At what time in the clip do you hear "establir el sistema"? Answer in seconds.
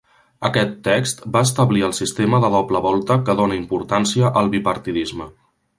1.47-2.41